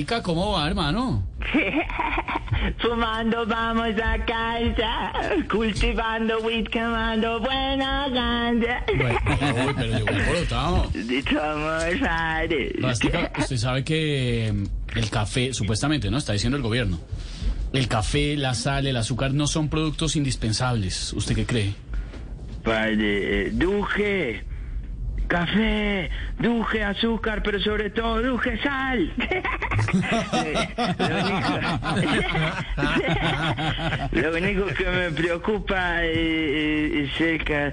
[0.00, 1.22] Ica, ¿cómo va, hermano?
[2.78, 5.12] Fumando vamos a casa,
[5.50, 8.82] cultivando weed, quemando buena ganja.
[8.96, 9.18] Bueno,
[9.66, 10.90] uy, pero llegó alborotado.
[11.30, 12.72] Somos padres.
[12.80, 16.16] Rastica, usted sabe que mm, el café, supuestamente, ¿no?
[16.16, 16.98] Está diciendo el gobierno.
[17.74, 21.12] El café, la sal, el azúcar no son productos indispensables.
[21.12, 21.74] ¿Usted qué cree?
[22.64, 24.44] Padre, eh, duje,
[25.30, 29.12] café, duje, azúcar, pero sobre todo duje sal.
[34.10, 37.72] lo, único, lo único que me preocupa eh, es el eh,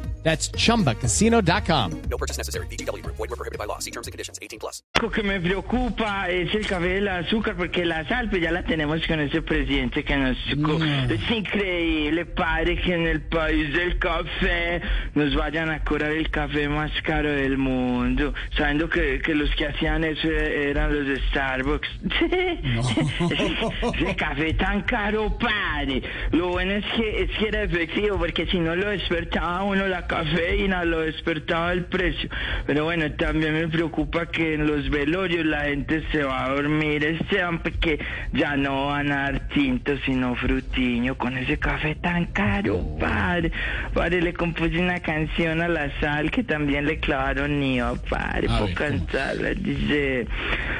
[0.23, 1.91] That's chumbacasino.com.
[5.01, 8.51] único que me preocupa es el café y el azúcar, porque la sal, pues ya
[8.51, 10.37] la tenemos con ese presidente que nos...
[10.63, 14.81] co- Es increíble, padre, que en el país del café
[15.15, 19.67] nos vayan a cobrar el café más caro del mundo, sabiendo que, que los que
[19.67, 21.89] hacían eso eran los de Starbucks.
[23.95, 26.01] ese café tan caro, padre.
[26.31, 30.07] Lo bueno es que, es que era efectivo, porque si no lo despertaba uno la
[30.11, 32.29] cafeína, lo despertaba el precio.
[32.67, 37.03] Pero bueno, también me preocupa que en los velorios la gente se va a dormir
[37.05, 37.97] este hambre que
[38.33, 43.51] ya no van a dar tinto sino frutiño con ese café tan caro, padre.
[43.93, 48.59] Padre, le compuse una canción a la sal que también le clavaron nido, padre, A
[48.59, 49.53] por cantarla.
[49.53, 50.27] Dice,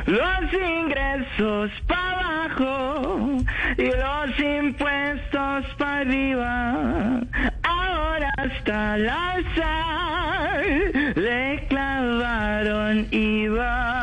[0.07, 3.37] los ingresos para abajo
[3.77, 7.21] y los impuestos para arriba.
[8.97, 14.00] La sal le clavaron IVA.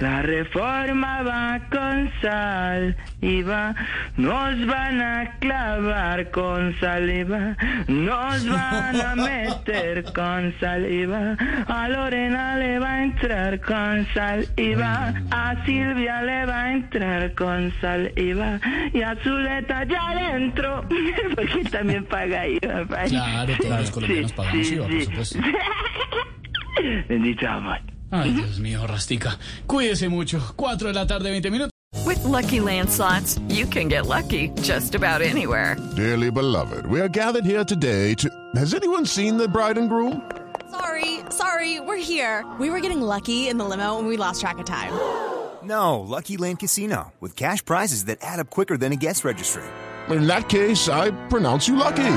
[0.00, 3.74] La reforma va con sal IVA.
[4.16, 7.56] Nos van a clavar con saliva.
[7.88, 11.36] Nos van a meter con saliva.
[11.66, 15.12] A Lorena le va a entrar con saliva.
[15.30, 18.60] A Silvia le va a entrar con saliva.
[18.92, 20.84] Y a Zuleta ya le entró.
[21.34, 22.86] Porque también paga IVA.
[23.08, 25.04] Claro, todos los colombianos Sí, pagamos sí, IVA, por sí.
[25.04, 25.38] supuesto.
[27.08, 27.78] Bendito amor.
[28.12, 29.38] Ay, Dios mío, Rastica.
[29.66, 30.40] Cuídese mucho.
[30.56, 31.70] 4 de la tarde, 20 minutos.
[32.06, 35.76] With Lucky Land slots, you can get lucky just about anywhere.
[35.96, 38.28] Dearly beloved, we are gathered here today to.
[38.56, 40.22] Has anyone seen the bride and groom?
[40.70, 42.44] Sorry, sorry, we're here.
[42.58, 44.92] We were getting lucky in the limo and we lost track of time.
[45.62, 49.62] No, Lucky Land Casino, with cash prizes that add up quicker than a guest registry.
[50.08, 52.16] In that case, I pronounce you lucky.